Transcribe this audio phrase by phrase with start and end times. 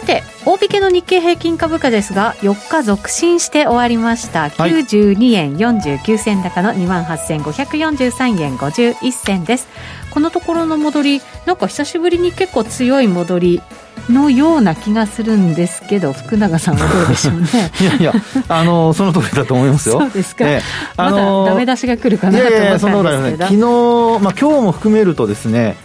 [0.00, 9.66] さて大引けの日経平均株価ですが4日続伸して終わりました、はい、92円49銭高の2万8543円51銭です。
[10.10, 13.60] このところの戻りなんか久しぶりに結構強い戻り
[14.08, 17.48] のような気がするんですけど福永さんはどうでしょうね。
[17.80, 18.12] いやいや
[18.48, 19.98] あの その通りだと思いますよ。
[19.98, 20.62] そうですか、え
[20.96, 22.60] あのまだダメ出しが来るかなと思ったんですけど。
[22.60, 25.76] いやいやそのね、昨日、まあ、今日も含めるとですね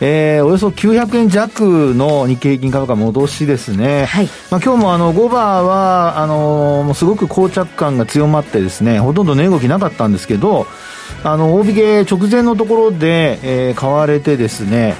[0.00, 4.26] えー、およそ900円弱の日経平均株価戻しですね、はい。
[4.50, 10.66] まあ、今日もあの5バーはあのもうすごく膠着感が強まってですねほとんど値動きなかったんですけど
[11.24, 14.94] あの大引け直前のところで、えー、買われてですね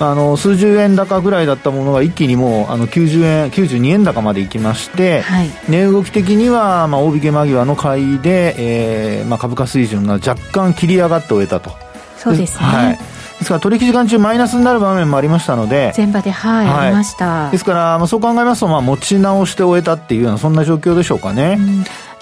[0.00, 11.70] あの数十円高ぐらいだったものが一気にもうあの90円92円高までいきまして、はい、値動き的には、まあ、大引け間際の買いで、えーまあ、株価水準が若干切り上がって終えたと。
[12.18, 12.98] そうですね、はい
[13.42, 17.50] ですから取引時間中マイナスになる場面もありましたので前場ではい、はい、ありました。
[17.50, 21.58] ですから、まあ、そう考えますと、まあ、持ち直して終えたっていうようなそんな状況でしょうかね、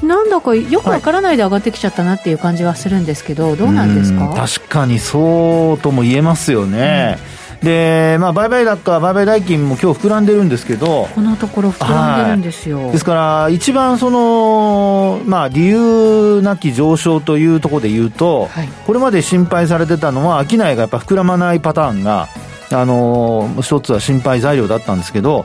[0.02, 4.34] うん、なんだかよくわからないで上がってきちゃったなっていう感じはするんですけどどうなんですか？
[4.34, 12.84] 確かにそうとも言えますよね、うんで、まあ、売買高、売買代金も今日膨らんでるんですけど、このところ膨らんでるんですよ。
[12.84, 22.28] はい、ですから、一番その、まあ、理由なき上昇というところで言うと、はい、これまで心配されてたのは、商いがやっぱ膨らまないパターンが、
[22.72, 25.44] あの一つは心配材料だったんですけど、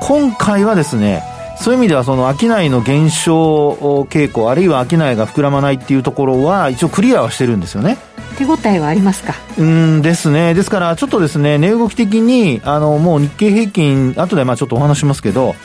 [0.00, 1.24] 今回はですね、
[1.60, 7.98] そういう意味ではその商いの減少傾向、あるいは商いが膨らまないっていうところは、一応クリアはしてるんですよね。
[8.38, 9.34] 手応えはありますか？
[9.58, 15.56] うんですね、ですからちょっとですね、値動き的に、あのもう日経平均、後でまあちょっとお話しますけど、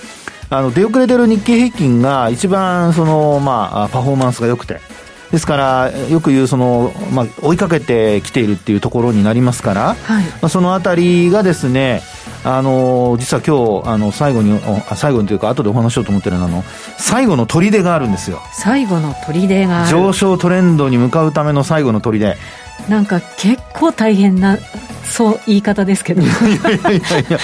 [0.49, 4.81] あの出遅れてる日経平均が一番その、まあ、パフォーマンスが良くて、
[5.33, 12.03] ですから、よく言うその、まあ、追いかけてきているっていうところになりますから、はい、まあ、そのあたりがですね、
[12.43, 14.59] あの実は今日あの最後に
[14.95, 16.63] 最後にというか後でお話しようと思ってるのあの
[16.97, 18.41] 最後の砦があるんですよ。
[18.51, 22.37] 最後の砦が上昇トレンドに向かうための最後の砦
[22.89, 24.57] なんか結構大変な
[25.03, 26.21] そう言い方ですけど。
[26.21, 26.35] いやい
[26.83, 27.37] やいや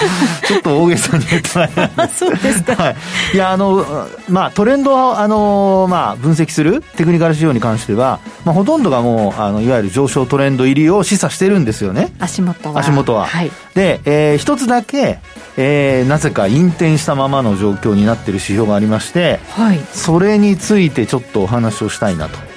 [0.46, 2.96] ちょっと大げさに言ったら そうですか、はい、
[3.34, 3.86] いやあの
[4.28, 12.12] まあトレンドをあの、まあ、分析するテクニカル仕様に関しては、まあ、ほとんどがもうあのいわゆる上昇トレンド入りを示唆してるんですよね。
[12.18, 12.80] 足元は。
[12.80, 15.18] 足元は、はい、で、えー、一つだけ
[15.56, 22.49] えー、なぜか引転したままの状況になっている指標がありまして、はい、それについてちょっとお話をしたいなと。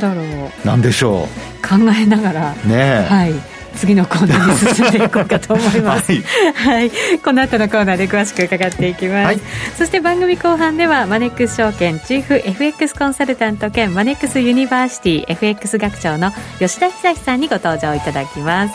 [0.00, 0.66] だろう。
[0.66, 1.50] なんでしょう。
[1.66, 3.34] 考えながら、ねはい、
[3.76, 6.22] 次のコーナーに進んでいこうかと思います、 はい、
[6.54, 6.90] はい、
[7.22, 9.40] この後のコーナーで詳しく伺っていきます、はい、
[9.76, 18.74] そして番組後半ではマネックス証券チーフ FX コンサルタント兼マネックスユニバーシティ FX 学長の吉田久さんにご登場いただきます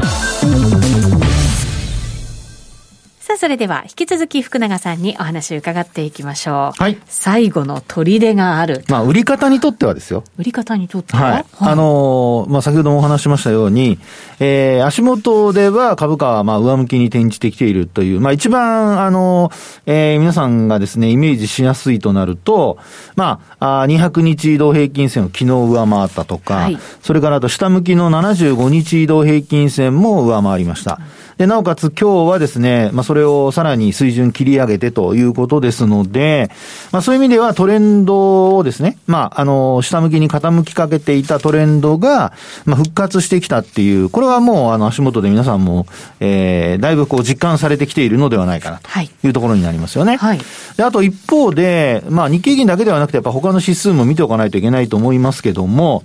[3.31, 6.83] さあ、それでは引き続き福永さんにお話を伺っていきましょう。
[6.83, 6.97] はい。
[7.05, 8.83] 最後の砦がある。
[8.89, 10.25] まあ、売り方にとってはですよ。
[10.37, 13.99] 売り方にとっては、はい、あのー、まあ、先ほどもお話しましたように、
[14.41, 22.79] えー、足元では株価はまあ上向きに転じてきているという、まあ、一番、あのー、えー、皆さんがですね、イメージしやすいとなると、
[23.15, 30.99] まあ、あ200日移動平均線を昨日上回ったとか、はい、それからあと下向きの75日移動平均線も上回りました。
[31.37, 36.51] で、なおかつ今日はですね、まあ、それをさらに水準切り上げてということですので、
[36.91, 42.33] まあ、そういう意味ではトレンドをですね、まあ、あの、下向きに傾きかけていたトレンドが、
[42.65, 45.87] まあ、復活してきたっていう、これはもう、あの、足元で皆さんも、
[46.19, 50.17] えー、だいぶこう実感されてきているのではないかなというところになりますよね。
[50.17, 50.39] はい。
[50.77, 56.03] で、あと一方で、まあ、日経平均だけではなくて、やっぱ他の指数も見ておかないといけないと思いますけども、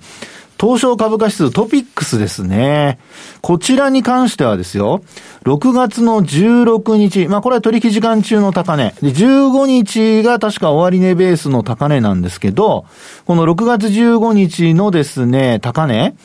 [0.59, 2.99] 東証株価指数トピックスですね。
[3.41, 5.01] こちらに関してはですよ、
[5.43, 8.93] 6月の16日、まあこれは取引時間中の高値。
[9.01, 12.85] で、15日が確か終値ベースの高値なんですけど、
[13.25, 16.15] この6月15日のですね、高値、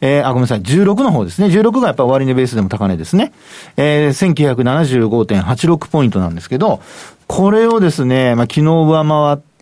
[0.00, 1.48] えー、あ、ごめんなさい、16の方ですね。
[1.48, 3.32] 16がやっぱ終値ベースでも高値ですね。
[3.76, 6.80] えー、1975.86ポイントなんですけど、
[7.26, 9.55] これをですね、まあ、昨日上回って、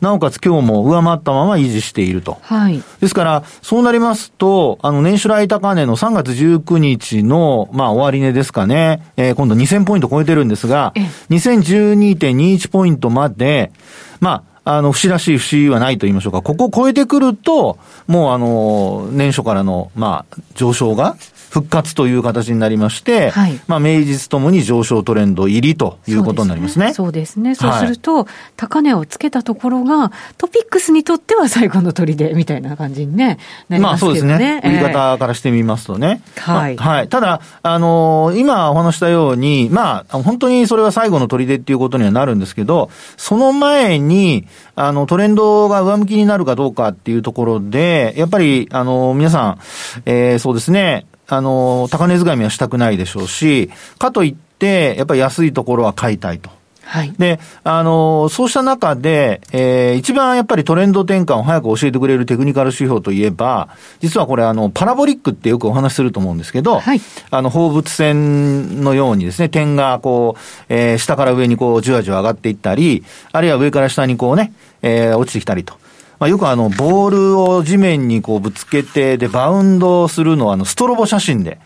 [0.00, 2.38] なおかつ今日も上回ったまま維持していると。
[2.42, 2.82] はい。
[3.00, 10.92] ですから、そうなりますと、あの、年初来高値の3月19日の、まあ、終値ですかね、えー、今度2000ポイント超えてるんですが、
[11.30, 13.72] 2012.21ポイントまで、
[14.20, 16.42] まあ、あの、節らしい節はないと言いましょうか。
[16.42, 21.16] ここを超えてくると、もうあの、年初からの、まあ、上昇が
[21.50, 26.92] 復活という形になりまして、はい、まあ、名実ともに上昇トレンド入りということになりますね。
[26.94, 27.54] そうですね。
[27.54, 28.26] そうすると、はい、
[28.56, 33.38] 高値をつけたところが、トピックスにとっては最後の砦みたいな感じにね、
[33.68, 34.20] なりますけどね。
[34.20, 34.62] まあそうですね。
[34.64, 36.22] 売り方からしてみますとね。
[36.38, 37.08] はい、まあ、はい。
[37.08, 49.58] ただ、あのー、今お話したように、まあ、本当にそれは最後の砦っていうことにはなるんですけど、その前に、あの、トレンドが上向きになるかどうかっていうところで、やっぱり、あの、皆さん、
[50.06, 56.50] えー、そうですね、あの、高値掴みはしたくないでしょうし、かといって、やっぱり安いところは買いたいと。
[56.84, 57.12] はい。
[57.18, 63.68] で、あの、そうした中で、えー、一番やっぱりトレンド転換を早く教えてくれるテクニカル指標といえば、
[64.00, 67.00] 実はこれあの、パラボリックってよくお話しすると思うんですけど、はい。
[67.30, 74.52] あの、放物線のようにですね、点がこう、えー、下から上にこう、じわじわ上がっていったり、あるいは上から下にこうね、
[74.82, 75.83] えー、落ちてきたりと。
[76.24, 81.58] まあ、よくあの、ボールを地面にこうぶつけて、で、バウンドするのはあの、ストロボ写真で、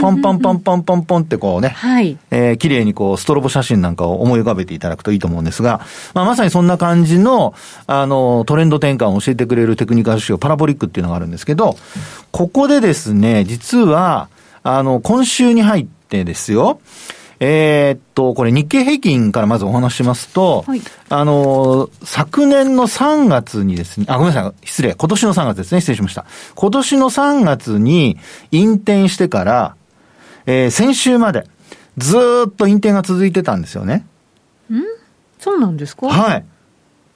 [0.00, 2.16] ポンポンポンポンポンポンってこうね、はい。
[2.30, 5.82] えー、綺麗にこう、ストロボ写真なんかを思い浮かべていただくといいと思うんですが、
[6.14, 7.52] まあ、まさにそんな感じの、
[7.86, 11.76] あの、トレンド転換を教えてくれるテクニカル指標、パラボリックっていうのがあるんですけど、
[12.30, 14.30] ここでですね、実は、
[14.62, 16.80] あの、今週に入ってですよ、
[17.40, 26.24] えー、っと、これ日経平均からまずお話しますと、はい、あの、昨年の3月にですね、あ、ごめんなさい、失礼、今年の3月ですね、失礼しました。
[26.56, 28.18] 今年の3月に
[28.50, 29.76] 引転してから、
[30.46, 31.46] えー、先週まで、
[31.96, 32.16] ず
[32.48, 34.06] っと引転が続いてたんですよね。
[34.72, 34.82] ん？
[35.38, 36.08] そうなんですか？
[36.08, 36.44] はい。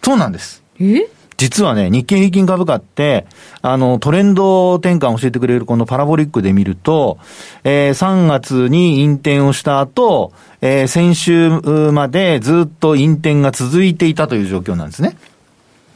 [0.02, 0.62] そうなんです。
[0.78, 1.08] え？
[1.42, 3.26] 実はね、日経平均株価って、
[3.62, 7.18] あの、トレンド転換を教えてくれるこのパラボリックで見ると、
[7.64, 11.50] えー、3月に引転をした後、えー、先週
[11.90, 15.16] までずっと引転が続いていたという状況なんですね。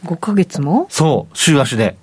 [0.05, 0.89] 5ヶ月も？
[0.91, 1.97] そう、週足で。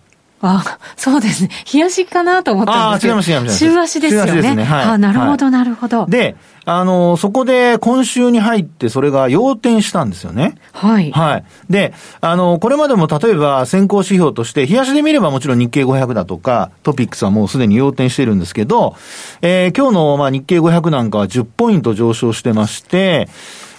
[0.46, 1.50] あ、そうですね。
[1.74, 3.14] 冷やしかなと思ったんですけど。
[3.14, 3.58] あ、違います、違います。
[3.58, 4.32] 週足ですよね。
[4.32, 4.64] 週足ですね。
[4.66, 4.86] はい。
[4.86, 6.06] あ、なるほど、なるほど。
[6.06, 6.36] で、
[6.66, 10.56] あの、そこで今週に入ってそれが要転したんですよね。
[10.74, 11.12] はい。
[11.12, 11.44] はい。
[11.70, 18.98] で、あの、これまでも例えば先行指標として、冷やしで見ればもちろん日経500だとか、トピックスはもうすでに要転してるんですけど、
[19.42, 23.30] えー、今日のまあ日経500なんかは10ポイント上昇してまして、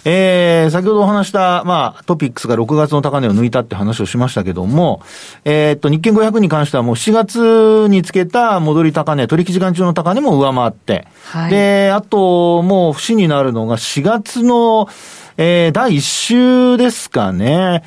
[0.04, 5.02] えー、先ほどお話した、まあ、トピックスが6月の高値を抜いたって話をしましたけども、
[5.44, 14.88] えー、っと、日経500に関してはもう7月につけた戻り高値、取引時間中の高値も上回って、はい、で、あと、もう節になるのが4月の、
[15.36, 17.82] えー、第1週ですかね。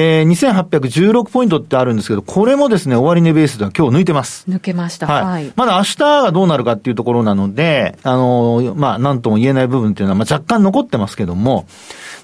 [0.00, 4.44] えー、2816ポイントってあるんですけど、これもですね、終値ベースでは今日抜いてます。
[4.48, 5.08] 抜けました。
[5.08, 5.24] はい。
[5.24, 11.66] はい、まだ明日がどうなるかっていうところなので、あの、まあ、なんとも言えない部分っていうのは、まあ、若干残ってますけども、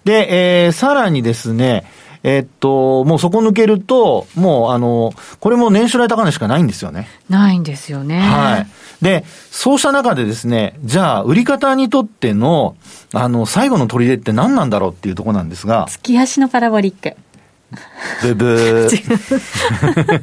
[0.04, 1.84] で、えー、さらにですね、
[2.22, 7.08] えー、っと、もうそこ抜けると、もうあの、これも年初来高値しかないんですよね。
[7.28, 8.20] ないんですよね。
[8.20, 8.66] はい。
[9.04, 12.76] で、そうした中でですね、じゃあ、売り方にとっての、
[13.12, 15.86] あの、最後の砦って何なんだろうっていうところなんですが。
[15.88, 17.16] 月足のパラボリック。
[18.22, 20.22] ブブー。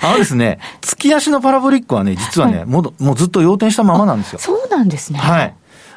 [0.02, 4.38] あのですね、月足のパラボリックはね、実はね、はい、もうもうずっと要点したままなんですよ。
[4.38, 5.18] そうなんですね。
[5.18, 5.54] はい。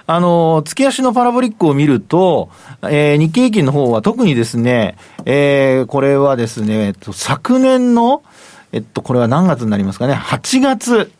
[0.08, 2.50] あの、月足のパラボリックを見ると、
[2.84, 8.22] えー、日経平均の方は特にですね、えー、これはですね、えっと、昨年の、
[8.72, 11.12] えっと、これは何月になりますかね、8月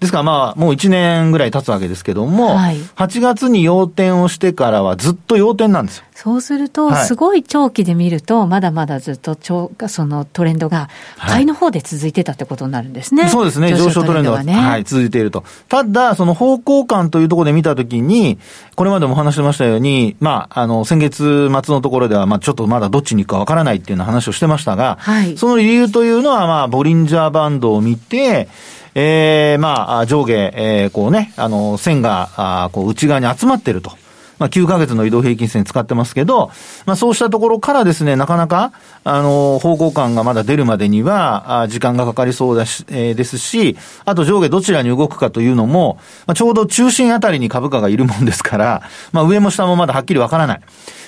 [0.00, 6.04] ですからまあ、もう1年ぐらい経つわけですけども、はい、8月に要点をしてからはずっと要点なんですよ。
[6.14, 13.22] そうすると、すごい長期で見ると、まだまだずっと長そのトレンドが買いの方で続いてたってことになるんですね。
[13.22, 13.74] はい、そうですね。
[13.74, 15.42] 上昇トレンドは、ね、はい、続いていると。
[15.68, 18.38] ただ、その方向感というところで見たときに、
[18.76, 28.48] これまでも話してましたように、まあ、あの、先月末のところでは、まあ、ちょっとまだどっちに行くかわからないっていうような話をしてましたが、はい、その理由というのは、まあ、ボリンジャーバンドを見て、
[28.94, 33.92] えー、まあ、上下、えー、こうね、あの、線が、あこう、内側に集まってると。
[34.38, 36.50] まあ、9ヶ月の移動平均線使ってますけど、
[36.86, 38.72] まあ、そうしたところからですね、なかなか、
[39.04, 48.82] あの、方向感がまだ出るまでには、あ時間がかかりそうだし、えー、ですし、あと上下どちらに動くかというのも、まあ、ちょうど中心あたりに株価がいるもんですから、
[49.12, 50.60] まあ、上も下もまだはっきりわからない。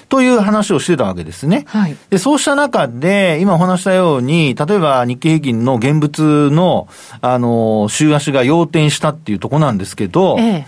[0.09, 1.65] という話をしてたわけですね。
[1.67, 1.97] はい。
[2.11, 6.89] で、そうした中で、今お話したように、例えば日経平均の現物の、
[7.21, 10.67] あの、週足が要点したっていうとこなんですけど、ええ、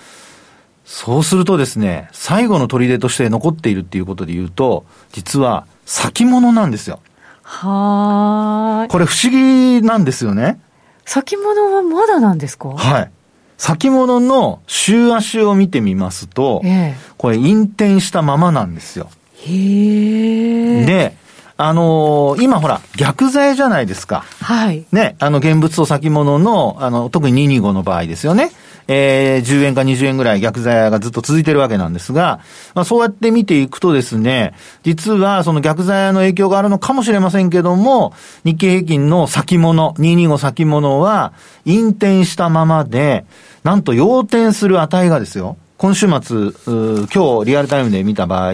[0.84, 7.00] そうするとですね、最後の砦として残っているっていうことで言うと、実は先物なんですよ。
[7.42, 8.90] はい。
[8.90, 10.60] これ不思議なんですよね。
[11.04, 12.70] 先物はまだなんですか？
[12.70, 13.10] はい。
[13.56, 19.08] 先物の週足を見てみますと、ええ、これ、引転したままなんですよ。
[19.46, 21.16] へで、
[21.56, 24.24] あのー、今ほら、逆剤じゃないですか。
[24.40, 24.86] はい。
[24.92, 28.50] ね、あの、現物と先物の、あの、特に225の場合ですよね。
[28.88, 32.40] えー、10円か20円ぐらい逆剤がずっと続いてるわけなんですが、
[32.74, 38.14] まあそうやって見ていくとですね、実はその逆剤の影響があるのかもしれませんけども、
[38.44, 41.34] 日経平均の先物、225先物は、
[41.66, 43.26] 引転したままで、
[43.62, 48.52] なんと要点する値がですよ、今週末、今日リアルタイムで見た場合、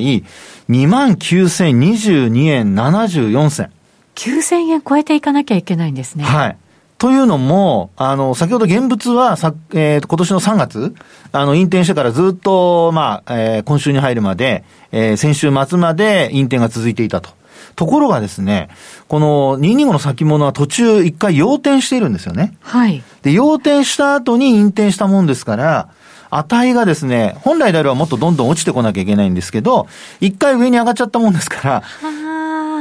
[0.69, 3.73] 29,022円74銭。
[4.15, 6.25] 9000円超えていかなきゃいけないんですね。
[6.25, 6.57] はい。
[6.99, 10.95] というのも、あの、先ほど現物はさ、えー、今年の3月、
[11.33, 14.63] あの、引転してからずっと、まあ、えー、今週に入るまで、
[14.93, 17.31] えー、先週末まで引転が続いていたと。
[17.75, 18.69] ところがですね、
[19.09, 22.55] この225の先物は途中一回要点しているんですよね。
[22.61, 23.03] はい。
[23.23, 25.89] で、要点した後に引転したもんですから、
[26.37, 29.87] 値がですね、本来であればもっとどんどん落ちてこなきゃいけないんですけど、
[30.21, 31.83] 一回上に上がっちゃったもんですか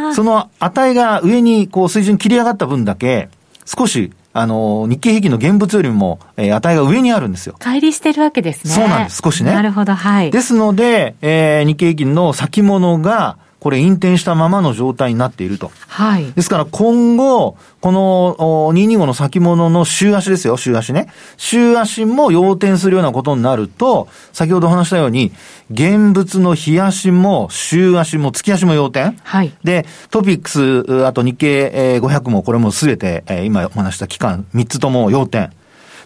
[0.07, 3.29] ら、その値が上にこう水準切り上がった分だけ、
[3.65, 7.55] 少しあの、日経平均の現物よりも、えー、値が上にあるんですよ。
[7.59, 8.73] 乖離してるわけですね。
[8.73, 9.53] そうなんです、少しね。
[9.53, 10.31] なるほど、はい。
[10.31, 15.71] ですので、えー、日経平均の先物が、これ、引転したままの状態になっていると。
[15.87, 16.29] はい。
[16.33, 18.35] ですから今後、この
[18.73, 21.07] 225の先物の週足ですよ、週足ね。
[21.37, 25.31] 週足も要点するようなことになると、先ほど話したように、
[25.71, 29.17] 現物の日足も週足も月足も要点。
[29.23, 29.53] はい。
[29.63, 35.51] で、トピックス、あと日経500もこれもすべて、今お話した期間3つとも要点。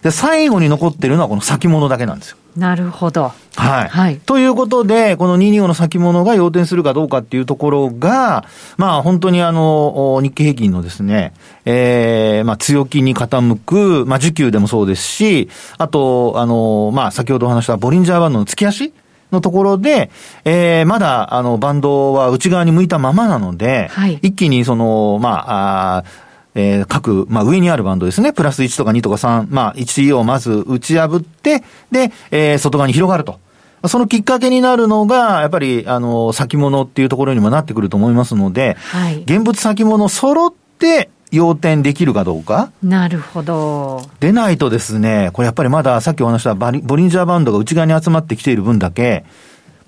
[0.02, 2.37] で、最後に残ってるのはこの先物だけなんですよ。
[2.56, 3.32] なるほど。
[3.56, 3.88] はい。
[3.88, 4.16] はい。
[4.18, 8.44] ということで、この225の先物が要点するかどうかっていうところが、
[8.76, 11.32] まあ本当にあの、日経平均のですね、
[11.64, 18.92] ええー、まあ強気に傾く、まあ需給でもそうですし、あと、あの、まあ先ほどお話したボリンジャーバンドの月足
[19.30, 20.10] のところで、
[20.44, 26.04] えー、まだ、あの、バンドは内側に向いたままなので、はい、一気にその、まあ、あ
[26.54, 28.32] えー、各、まあ、上にあるバンドですね。
[28.32, 33.38] プラス1とか2とか3、まあ、1をまず打ち破って、で、えー、外側に広がると。
[33.86, 42.72] そのきっかけになるのが、やっぱり、あの、先物っていうところにもなってくると思いますので、はい、現物先物揃って、要点できるかどうか。
[42.82, 44.02] なるほど。
[44.20, 49.24] でないとですね、これやっぱりまださっきお話したボリンジャーバンドが内側に集まってきている分だけ、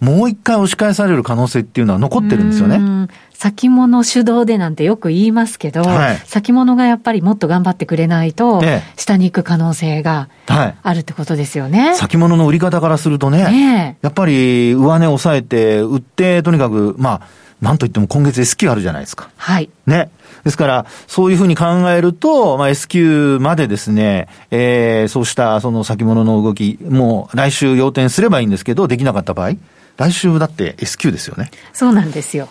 [0.01, 3.09] もう一回押し返される可能性っていうのは残ってるんですよね。
[3.33, 8.63] 先物主導でなんてよく言いますけど、はい、先物がやっぱりもっと頑張ってくれないと、
[8.97, 11.89] 下に行く可能性があるってことですよね。
[11.89, 17.21] はい、先物の売り方からするとね、ねやっぱり上値抑えて、売って、とにかく、まあ、
[17.61, 19.31] なんといっても今月 S q あるじゃないですか。
[19.37, 19.69] はい。
[19.87, 20.11] ね。
[20.45, 29.53] ですから、そういうふうに考えると、まあ、S q までですね、えー、そうしたその先物の動き、もう来週要点すればいいんですけど、できなかった場合、
[30.01, 31.51] 来週だって S q ですよね。
[31.75, 32.49] そうなんですよ。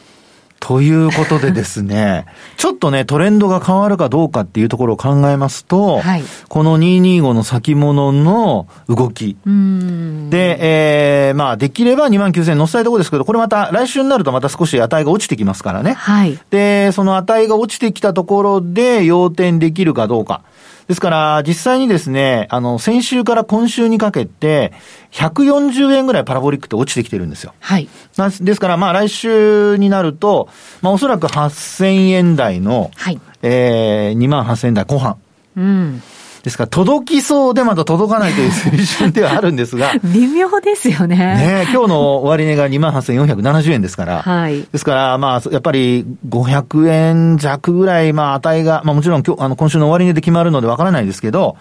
[0.60, 2.25] ということでですね、
[2.58, 9.36] ちょっとね、トレンドが変わるかどうかっていうところを考えますと、はい、この225の先物の動き。
[10.29, 15.94] で、えー、まあ、できれば2万9000円乗せたいところですけど、これまた来週になるとまた少し値が落ちてきますからね。
[15.94, 16.38] はい。
[16.51, 20.41] で、その値が落ちてきたところで要点できるかどうか。
[20.89, 24.74] ですから、実際にですね、あの、先週から今週にかけて、
[25.12, 27.53] 140円ぐらいパラボリックって落ちてきてるんですよ。
[27.60, 27.88] はい。
[28.41, 30.50] ですから、まあ来週になると、
[30.81, 33.22] まあおそらく8000円台の、はい。
[33.43, 35.17] えー、2万8000円台後半。
[35.55, 36.01] うん。
[36.43, 39.91] ですから、届きそうでまだ届かないという水準ではあるんですが。
[40.03, 41.15] 微妙ですよね。
[41.17, 44.22] ね今日の終値が28,470円ですから。
[44.22, 44.65] はい。
[44.72, 51.58] ですから、まあ、やっぱり500円弱ぐらい、まあ、値が、まあもちろん今日、あの、今週の終値で決まるのでわからないですけど、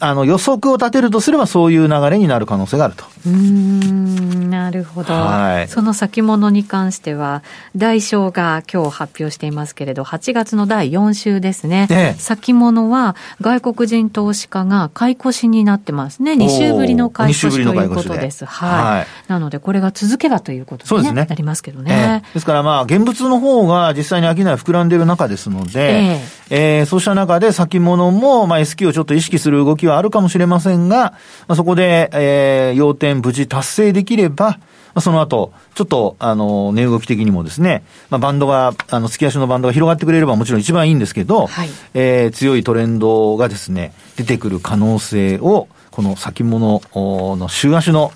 [0.00, 3.04] あの、予測を立てるとすればそういう流れになる可能性があると。
[3.26, 5.12] うん、なるほど。
[5.12, 5.68] はい。
[5.68, 7.42] その先物に関しては、
[7.76, 11.88] 代償が今日発表していますけれど、8月の第4週ですね。
[11.90, 16.32] ええ、先物は外国人投資家が買い越しになってますね。
[16.32, 18.44] 2週ぶりの買い越しということです。
[18.44, 19.06] はい、はい。
[19.28, 22.22] なので、これが続けばということに、ね、ね、なりますけどね。
[22.24, 26.20] え、ですからまあ、現物の方が実際に商い膨らんでいる中ですので、
[26.50, 31.12] ええー、そうした中で先物も、まあ、S q をちょっと意識する動きはあるかもしれませんが、
[31.46, 34.58] まあ、そこで、えー、要点無事達成できれば、
[34.94, 48.12] まあ、その後、ちょっと、あの、値動き的にもですね、まあ、バンドが、あの、月足のバンドが広がってくれればもちろん一番いいんですけど、はい、えー、強いトレンドがですね、出てくる可能性を、この先物の週足の、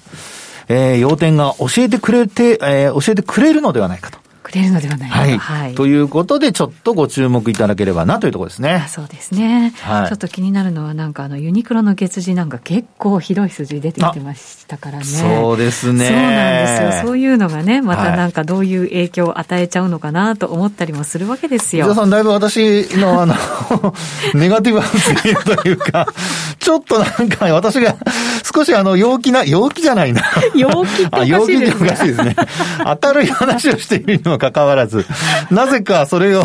[0.68, 4.22] えー、要点が教えてくれて、えー、教えてくれるのではないかと。
[4.52, 5.75] くれるのではないか、はい、はい。
[5.75, 8.87] ということで、ちょっとご注目いただければなというところですね。
[8.88, 9.73] そうですね。
[9.80, 15.04] はい、ちょっと気になるのは、なんかあの、ユニクロの月次なんか結構ひどい数字出てきてましたからね。
[15.04, 16.06] そうですね。
[16.06, 17.06] そうなんですよ。
[17.09, 21.90] そういうのがね、またなんかどういう影響を与えちゃうのかなと思ったりもするわけですよ。
[21.90, 23.35] 伊さん、だいぶ私のあの、
[24.35, 26.06] ネガティブ発言というか、
[26.62, 27.97] ちょっとなんか私が
[28.54, 30.23] 少しあの、陽気な、陽気じゃないな。
[30.54, 31.73] 陽気っておかしいですね。
[31.73, 32.37] 陽気っておかしいですね。
[33.02, 35.04] 明るい話をしているにもかかわらず、
[35.50, 36.45] なぜかそれを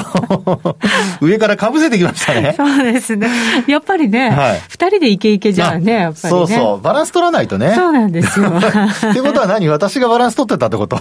[1.22, 2.56] 上からかぶせてきましたね。
[2.58, 3.30] そうですね。
[3.68, 6.82] やっぱりね、はい、二人でイケイケじゃんね、やっぱり、ね、そうそう。
[6.82, 7.74] バランス取らないとね。
[7.76, 8.48] そうなんですよ。
[8.48, 9.68] ってことは何？
[9.68, 11.00] 私がバランス取ってたってこと？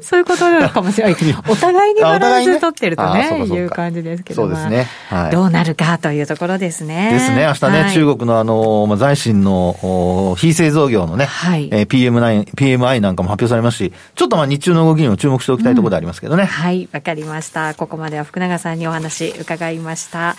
[0.00, 1.16] そういうことなのかもしれない。
[1.48, 4.42] お互いにバランス取ってるとね、ねいう感じですけど。
[4.42, 4.86] そうですね。
[5.10, 7.10] はい、どうなるかというところですね。
[7.12, 7.44] ですね。
[7.46, 8.45] 明日ね、はい、中国のあの、
[8.86, 16.42] まあ、財新の非製造業のね、はい、えー、PM9、PMI なんかも発表されますし、ちょっとまあ日中の動きにも注目しておきたいところでありますけどね。
[16.42, 17.74] うん、はい、わかりました。
[17.74, 20.36] ここまでは福永さんにお話伺いました。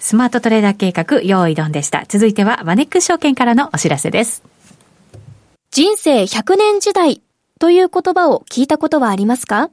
[0.00, 2.04] スマートトレーダー計画、用意ドンでした。
[2.08, 4.42] 続いては、マネックス証券からのお知らせです。
[5.70, 7.22] 人生100年時代
[7.58, 9.70] という言葉を聞いたことはありますか？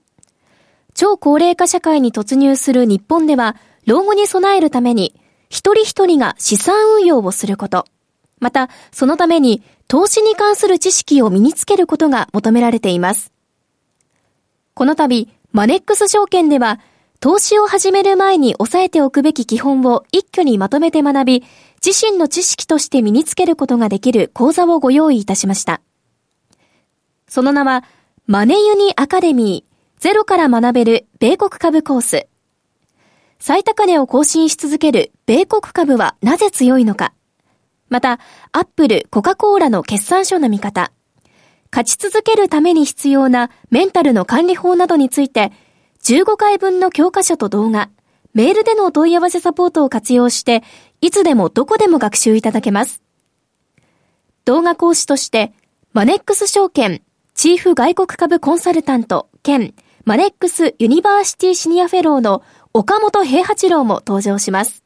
[0.93, 5.15] 超高齢化社会に突入する日本では、老後に備えるために、
[5.49, 7.85] 一人一人が資産運用をすること。
[8.39, 13.31] また、そのために投資に関する知識を身につけることが求められています。
[14.73, 16.79] この度、マネックス証券では、
[17.19, 21.43] 投資を始める前に押さえておくべき基本を一挙にまとめて学び、
[21.83, 25.81] 自身の知識として身につけることができる講座をご用意いたしました。
[27.27, 27.83] その名は、
[28.27, 32.27] マネユニアカデミー、ゼロから学べる米国株コース。
[33.39, 37.13] 最高値を更新し続ける米国株はなぜ強いのか。
[37.89, 38.19] また、
[38.51, 40.91] アップル、コカ・コーラの決算書の見方。
[41.71, 45.51] 勝ち続けるために必要なメンタルの管理法などについて、
[46.03, 47.89] 15回分の教科書と動画、
[48.33, 50.63] メールでの問い合わせサポートを活用して、
[51.01, 53.01] いつでもどこでも学習いただけます。
[54.45, 55.53] 動画講師として、
[55.93, 57.01] マネックス証券、
[57.33, 62.41] チーフ外国株コンサルタント兼マネックスユニバーシティシニアフェローの
[62.77, 64.83] 岡元兵八郎も登場します。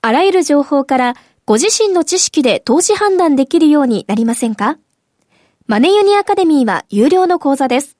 [0.00, 1.14] あらゆる情報から
[1.44, 4.78] ご自身の知識で投資判断できるようになりませんか？
[5.66, 7.98] マネユニアカデミーは有料の講座です。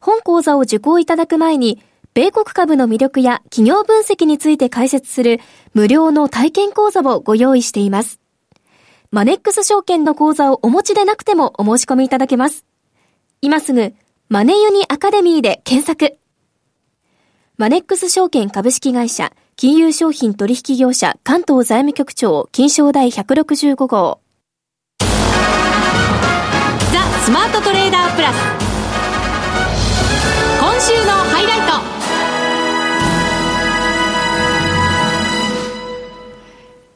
[0.00, 5.40] 本講座を受講いただく前に、米国株の魅力や企業分析について解説する
[5.72, 8.20] 無料の体験講座をご用意しています。
[9.10, 12.66] マネックス証券の口座をお持ちでなくてもお申し込みいただけます。
[13.40, 13.94] 今すぐ、
[14.28, 16.18] マネユニアカデミーで検索。
[17.58, 24.20] マネックス証券株式会社、金融商品取引業者関東財務局長、金商第165号。
[24.98, 25.06] ザ
[27.24, 28.75] スマートトレーダープラス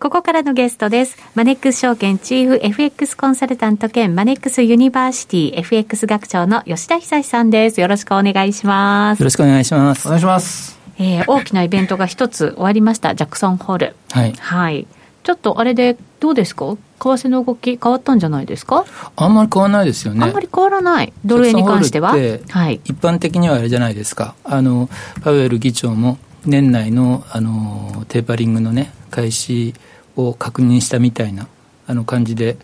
[0.01, 1.19] ここからのゲストです。
[1.35, 7.83] マネックス証券チーフ FX コンサルタント兼マネックスユニバーシティ FX 学長の吉田恒さんです。
[7.83, 9.21] よろしくお願いします。
[9.21, 10.09] よろしくお願いします。
[10.09, 10.79] お願いします。
[10.99, 13.15] えー、大きなイベントが一つ終わりました。
[13.15, 13.97] ジャクソンホール。
[14.13, 14.33] はい。
[14.33, 14.87] はい。
[15.23, 16.65] ちょっとあれでどうですか？
[16.65, 18.87] 為替の動き変わったんじゃないですか？
[19.17, 20.25] あんまり変わらないですよね。
[20.25, 21.13] あんまり変わらない。
[21.27, 22.13] ドル円に関しては？
[22.13, 22.81] はい。
[22.87, 24.35] 一般的にはあれじゃないですか。
[24.45, 24.89] あの、
[25.23, 29.75] パウエル議長も年内の、あの、テーパリングのね、開始
[30.17, 31.49] を確認したみたいな、
[31.87, 32.57] あの感じで。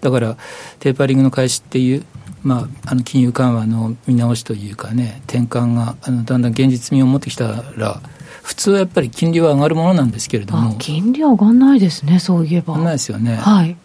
[0.00, 0.36] だから、
[0.78, 2.04] テーパリングの開始っていう、
[2.42, 8.00] まあ、あの金融緩和の見直しというかね、転換があのだんだん現実味を持ってきたら、
[8.42, 10.76] 普通はやっぱり金利は上がるものなんですけれども。
[10.78, 12.74] 金利は上がらないですねそういえば。
[12.74, 13.36] 上がらないですよね。
[13.36, 13.76] はい。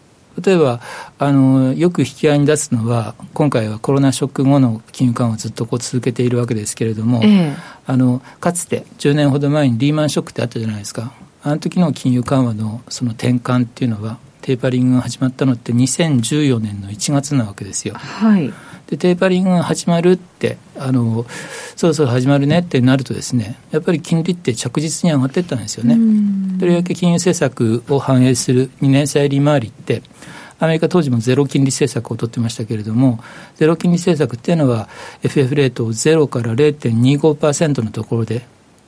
[0.44, 0.80] 例えば
[1.18, 7.54] あのよく引き合いに出すのは今回はコロナショック後の金融緩和をずっとこう続けているわけですけれども、ええ、
[7.88, 11.12] あのかつて10年ほど前にリーマンショックってあったじゃないですか
[11.48, 17.96] あの時の金融緩和のその転換っていうのはテーパリングが始まったのって2014年の1月なわけですよ。
[17.96, 18.54] はい
[18.88, 21.26] でテーパリングが始まるってあの
[21.76, 25.98] そろそろ始まるねってなるとですねやっぱり金利って着実に上がっていったんですよね。
[26.58, 30.04] とりわけ金融政策を反映する2年債利回りって
[30.60, 33.20] アメリカ当時もゼロ金利政策を取ってましたけれども
[33.56, 34.88] ゼロ金利政策っていうのは
[35.22, 38.46] FF レートを0から0.25%のところで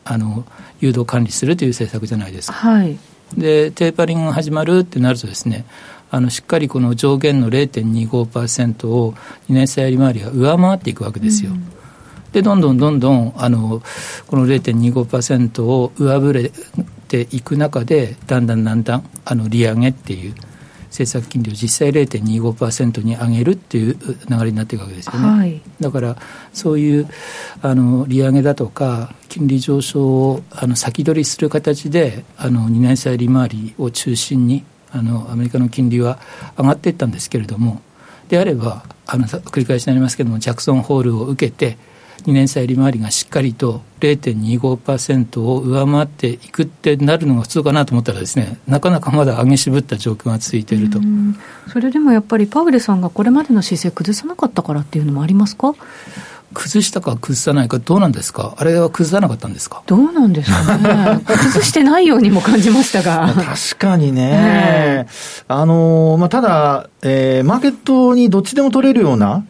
[0.10, 0.44] あの
[0.82, 2.54] 誘導管理するという政策じゃないですか。
[2.54, 2.98] はい
[3.38, 5.64] でテーパリングが始まるってなるとですね
[6.10, 11.52] あのしっかりこの上限の0.25%を2年債利回りが上回っていくわけですよ。
[11.52, 11.72] うん
[12.32, 13.82] でどんどんどんどんあの
[14.28, 16.52] この0.25%を上振れ
[17.08, 20.36] ていく中でだんだんだんだんあの利上げっていう
[21.04, 23.98] 政策金利を実際0.25%に上げるっていう
[24.30, 26.18] 流れになっていくわけですよね、はい、だから
[26.54, 27.08] そういう
[27.62, 36.20] あの利上げだとか金利上昇をあの先取りする形であの2年債利回りを中心にあのアメリカの金利は
[36.58, 37.82] 上がっていったんですけれども
[38.28, 41.78] であればあの繰り返しになりますけれどもジャクソンホールを受けて
[42.24, 51.00] 2年債利回りがしっかりと0.25%を上回っていくってなるのが普通かなと思ったらですねなかなかまだ上げ渋った状況が続いていると。
[51.72, 55.74] それでもやっぱりパウレさんがこれまでの姿勢崩さなかったからっていうのもありますか？
[56.52, 58.56] 崩したか崩さないかどうなんですか？
[58.58, 59.84] あれは崩さなかったんですか？
[59.86, 61.20] どうなんですかね？
[61.26, 63.32] 崩してないようにも感じましたが。
[63.36, 69.46] 確かにね、えー、あのまあ、ただ、えー、マーケットにどっちでも取れるような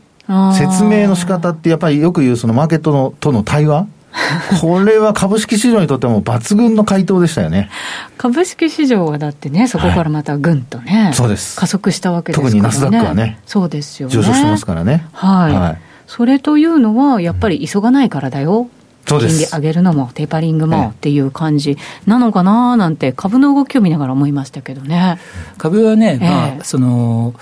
[0.54, 3.88] 説明の仕方ってやっぱりよく言うそのマーケットのとの対話？
[4.62, 7.70] これは株式市場にとっても抜群の回答でしたよね。
[8.18, 12.52] 株式市場はだってね、そこからまたぐんとね、はい、そうです加速したわけですからね。
[12.52, 14.16] 特にナスダックはね、そうですよね。
[14.16, 15.06] 上昇してますからね。
[15.14, 15.54] はい。
[15.54, 18.68] はい、それというのは、やっぱり急がないからだよ。
[19.06, 25.18] 金利上げるのもテーパリングもっていう感じなのかななんて株の動きを見ながら思いましたけどね。
[25.58, 27.34] 株はね、まあ、その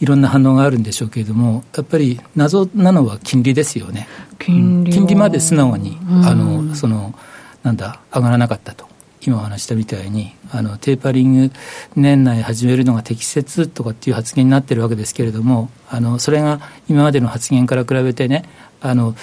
[0.00, 4.08] いろんな反応があるんでしょうけれども、やっぱり謎なのは金利ですよね。
[4.38, 7.14] 金利,、金利まで素直に、あのその
[7.62, 8.90] なんだ上がらなかったと。
[9.26, 11.52] 今お話したみたいにあのテーパリング
[11.94, 18.48] 年内始めるのが適切とかっていう発言になってるわけですけれどもあのそれが今までの発言から比べてね
[18.80, 19.14] あの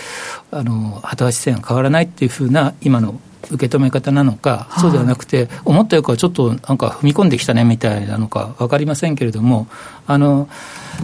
[0.52, 3.20] あの旗橋線が変わらないっていうふうな今の
[3.52, 9.68] 受け止め方なのか、そうではなくて、思ったよりはちょっとなんか踏み込んできたねみたいなのか分かりませんけれども、
[10.06, 10.50] あの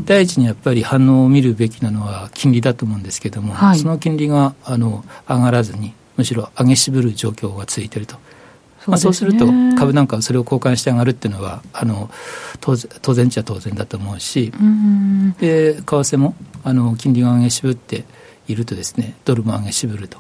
[0.06, 8.16] 第一にやっぱり反応を見るべきなのは金利だと思うんですけれども、はい、その金利があの上がらずに、むしろ上げ渋る状況が続いていると。
[8.16, 8.24] そう、ね、
[8.88, 9.46] まあ、そうすると
[9.78, 12.10] 株なんかそれを交換して上がるっていうのはあの
[12.60, 14.52] 当然当然っちゃ当然だと思うし、
[15.40, 18.06] で為替もあの金利が上げ渋って
[18.48, 20.20] いるとですねドルも上げ渋ると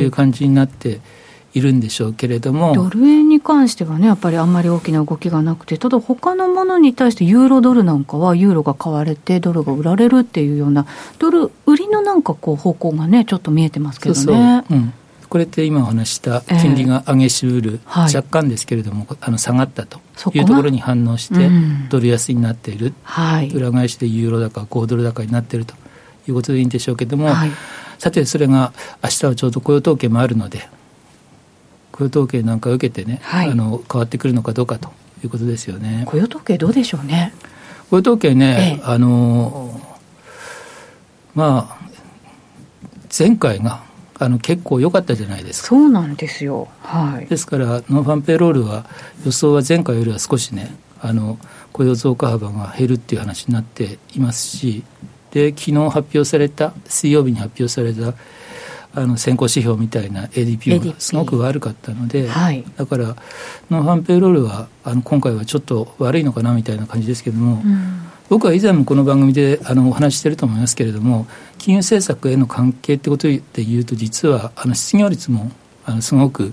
[0.00, 0.04] い。
[0.04, 1.00] う感じになって、はい
[1.54, 2.74] いるんでしょうけれども。
[2.74, 10.86] ドル円に関してはね、やっぱりあんまり大きな動きがなくて、ただ他のものに対して、ユーロドルなんかは、ユーロが買われて、ドルが売られるっていうような、
[11.18, 14.20] ドル売りのなんかこう方向がね、ちょっと見えてますけどね。
[14.20, 14.64] そうそう。
[14.70, 14.92] うん。
[15.32, 19.98] これって今お話した金利が上げしうる、えー、若干ですけれども、はい、あの下がったと
[20.34, 21.48] いうところに反応して、
[21.88, 25.74] ドル安になっている、はい、裏返しでユーロ高、5ドル高になっていると
[26.28, 27.50] いうことでいいんでしょうけれども、はい、
[27.98, 30.68] さて、それが明日はちょうど雇用統計もあるので、
[31.92, 36.04] 雇用統計なんか受けてね、はい、あの変わってくるのかどうかということですよね。
[36.06, 37.32] 雇用統計どうでしょうね。
[37.90, 39.78] 雇用統計ね、ええ、あの
[41.34, 41.82] まあ
[43.16, 43.84] 前回が
[44.18, 45.68] あの結構良かったじゃないですか。
[45.68, 46.68] そうなんですよ。
[46.80, 47.26] はい。
[47.26, 48.86] ですからノンファンペイロールは
[49.26, 51.38] 予想は前回よりは少しねあの
[51.72, 54.84] 雇用増加幅が減るっていう話になっていますし、
[55.32, 58.14] で昨日発表された水曜日に発表された
[58.94, 63.16] あの先行指標みたいな ADP がすごく悪かったので、はい、だから
[63.70, 71.26] ノンファンペイロールはあの今回はちょっと悪いのかなみたいな感じですけれども、うん、僕は以前もこの番組であのお話ししてると思いますけれども
[71.58, 75.50] 金融政策への関係ってことでいうと実はあの失業率も
[75.86, 76.52] あのすごく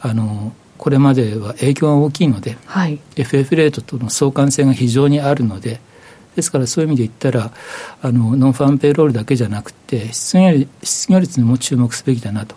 [0.00, 5.80] あのこれまでは影響が大きいので、はい、FF レートとの相関性が非常にあるので
[6.38, 7.50] ですからそういう意味で言ったら
[8.00, 12.54] あのノンファンペイロールだけじゃなくて失業失業率にも注目すべきだなと。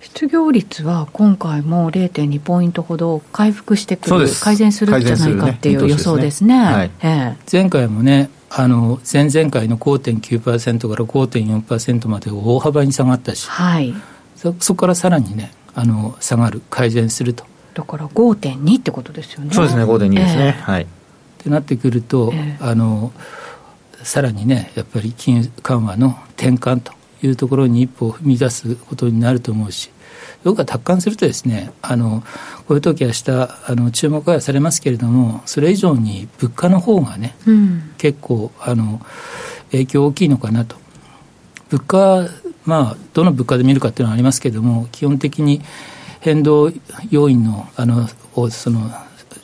[0.00, 6.54] 失業率は今回も0.2ポイントほど回復してくる、改善するんじゃないかっていう予想ですね。
[6.54, 6.74] すね。
[6.74, 6.90] はい。
[7.02, 13.94] ええ、前回もねあの前々回の5.9%から5.4%まで大幅に下がったし、はい、
[14.36, 17.44] そそこからさらにねあの下がる改善すると。
[17.72, 19.54] だから5.2ってことですよね。
[19.54, 20.60] そうですね5.2ですね、え。
[20.60, 20.86] はい
[21.38, 23.12] ってなってくると、えー、あの
[24.02, 29.90] さらにねやっぱり金融緩和の転換というところに一歩踏み出すことになると思うし
[30.44, 32.22] 僕が達観するとですねあの
[32.66, 39.00] こういう時はしたあの注目はされますけれどもそれ以上に物価の方がね、うん、結構あの
[39.70, 40.76] 影響大きいのかなと。
[41.70, 42.28] 物価
[42.64, 45.60] まあどの物価で見るかっていうのはありますけれども基本的に
[46.20, 46.72] 変動
[47.10, 48.90] 要因のあのをその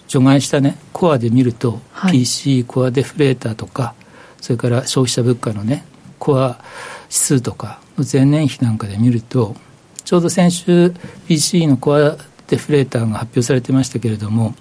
[0.08, 3.94] 除外したねコアで見ると、はい、PC コアデフレーターとか
[4.40, 5.84] それから消費者物価のね
[6.18, 6.64] コア
[7.10, 9.54] 指数とかの前年比なんかで見ると
[10.02, 10.94] ちょうど先週
[11.28, 14.54] PC のコアデフレーターが発表されてましたけれども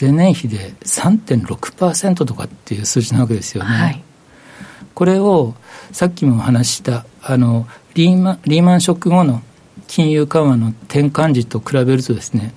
[0.00, 3.70] 前年比で3.6%とかっていう数字なわけですよね。
[3.70, 4.02] はい、
[4.96, 5.54] これを
[5.92, 9.42] さっきも話したあのリーマリーマンショック後の
[9.86, 12.52] 金融緩和の転換時と比べるとですね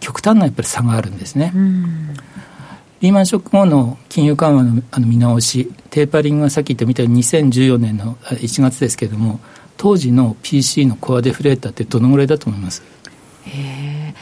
[0.00, 1.54] 極端なやっぱり差があるんですね。
[3.00, 9.38] リーマンショック後の金融緩和のあの見直し、テーパリングはさっき言ったみたいに2014年の1月ですけれども、
[9.76, 12.82] 当時の PC のコアデフレーターってどのぐらいだと思います？
[13.46, 14.14] へ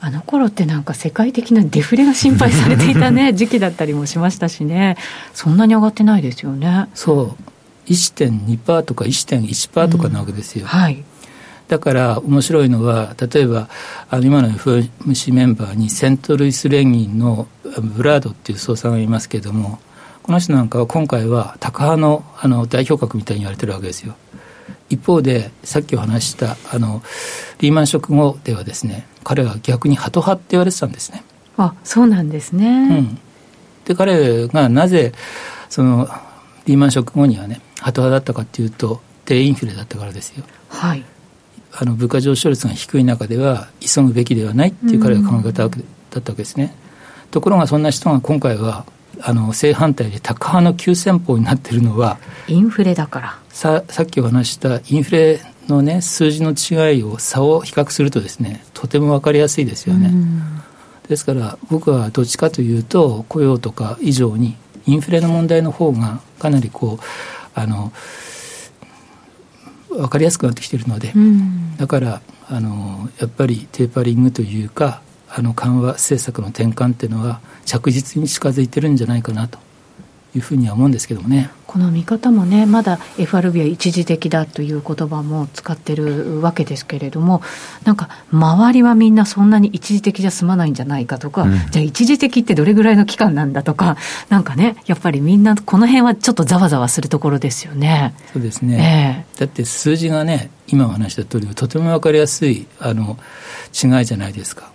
[0.00, 4.96] あの頃ってなんか世界的なデフレが心配されていたね 時期だったりもしましたしね。
[5.34, 6.88] そんなに上がってないですよね。
[6.94, 7.52] そう。
[7.86, 11.04] 1.2%とか1.1%とかなわけですよ、うん、はい
[11.72, 13.70] だから面白いのは例えば
[14.10, 17.48] あの今の FOMC メンバーにセントルイス連銀の
[17.96, 19.78] ブラードっていう総裁がいますけれども
[20.22, 24.14] この人なんかは今回はタカ派のあの代表格みたいに言われてるわけですよ。
[24.90, 27.02] 一方でさっきお話したあの
[27.58, 31.24] リーマンショック後ではですね彼は逆にハト派って言われてたんですね。
[31.56, 33.18] あそうなんですね、うん、
[33.86, 35.14] で彼がなぜ
[35.70, 36.06] その
[36.66, 40.44] リーマンショック後にはねハト派だったかっていうと低インフレだったからですよ。
[40.68, 41.02] はい
[41.74, 46.74] あの物価上昇率が低い中では急ぐべきではないっていう彼の考え方だったわけですね、
[47.24, 48.84] うん、ところがそんな人が今回は
[49.20, 53.38] あの正反対でタカ派の急先鋒になっているのはインフレだから。
[53.48, 60.10] ささっきお話したインフレのね数字の違いを差を比較するとですねとても分かりやすいですよね、
[61.08, 64.56] ですから僕はどっちかというと雇用とか以上に
[64.86, 67.04] インフレの問題の方がかなりこう
[67.54, 67.92] あの
[69.96, 71.12] 分かりやすくなってきているので、
[71.78, 79.58] だからあのやっぱりテーパリングというかあの緩和政策の転換っていうのは着実に近づいてるんじゃないかなと
[80.34, 81.50] いうふうには思うんですけどもね。
[81.66, 87.42] この見方もね、まだ FRB は一時的だという言葉も使ってるわけですけれども、
[87.84, 93.96] なんか、周りはみんなそんなに一時的じゃ済まないんじゃないかとか、うん、じゃあ一時的ってどれぐらいの期間なんだとか、
[94.28, 98.14] なんかね、やっぱりみんな、この辺はちょっとざわざわするところですよね。
[98.32, 99.26] そうですね。
[99.34, 103.18] えー、だって数字がね、今お話した通り、とても分かりやすいあの
[103.72, 104.71] 違いじゃないですか。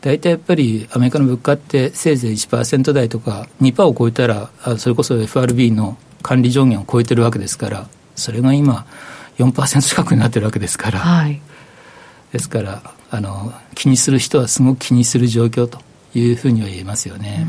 [0.00, 8.86] 大体やっぱりアメリカの物価ってせいぜい1%台とか2%を超えたらそれこそ FRB の管理上限を超えてるわけですからそれが今
[9.38, 11.40] 4%近くになってるわけですから、はい、
[12.32, 15.80] ですからあの気にする人はすごく気にする状況と
[16.14, 17.46] いうふうには言えますよね。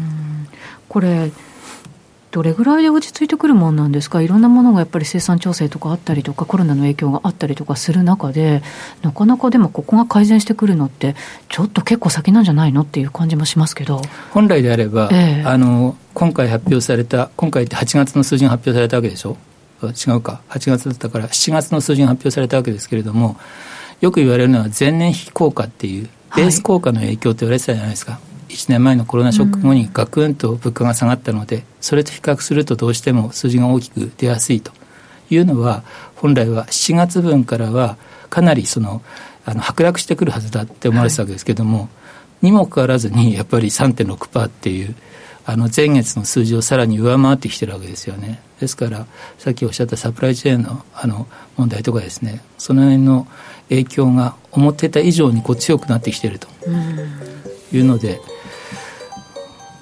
[0.87, 1.31] これ
[2.32, 8.63] どれぐらいで落ち着いてくるもんなんですか、いろんなものがやっぱり生産調整とかあったりとか、コロナの影響があったりとかする中で、
[9.02, 11.15] なかなかでもここが改善してくるのって、
[11.50, 14.02] ちょっと結構先なんじゃないのっていう感じもしますけど。
[14.32, 19.36] 本来であれば、えー、あの今回発表された、今回って8月の数字が発表されたわけでしょ、
[19.84, 23.36] 違うか、8月だったから、7月の数字が発表されたわけですけれども、
[24.00, 28.13] よく言われるのは前年比効果っていう、ベース効果の影響と言われてたじゃないですか。
[28.13, 34.71] はい1年前のコロナショック後にガクンと物価が下がったので、それと比較するとどうしても数字が大きく出やすいと
[35.29, 35.83] いうのは、
[36.15, 37.97] 本来は7月分からは
[38.29, 39.01] かなりその
[39.45, 41.85] あの剥落してくるはずだって思われてたわけですけれども、は
[42.43, 44.95] い、にもかかわらずにやっぱり3.6%っていう
[45.45, 48.41] あの前月の数字をさらに上回ってきてるわけですよね。
[48.59, 49.07] ですから
[49.39, 53.27] さっきおっしゃったサプライチェーンのあの問題とかですねその辺の
[53.69, 56.47] 影響が思ってた以上にこう強くなってきていると
[57.73, 58.21] いうので。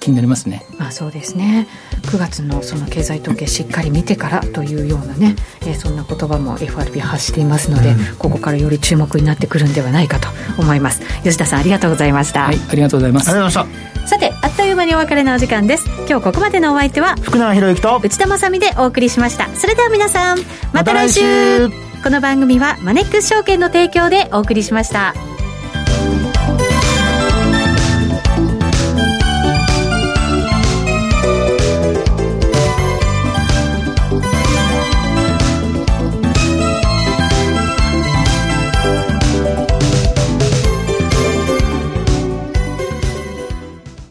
[0.10, 0.66] 気になりますね。
[0.78, 1.68] まあそうですね。
[2.04, 11.02] 9月のその経済統計しっかり見てからというようなね、えー、そんな言葉も FRB 発していますので、うん、ここからより注目になってくるんではないかと思います。
[11.24, 12.44] 吉田さんありがとうございました。
[12.44, 13.30] はい、ありがとうございます。
[13.30, 13.90] ありがとうございました。
[14.08, 20.40] さてあっという間にお別れのお時間です今日ここまでのお相手は福永博之と内田まさでお送りしましたそれでは皆さん
[20.74, 25.14] また来週,、ま、来週この番組はマネックス証券の提供でお送りしました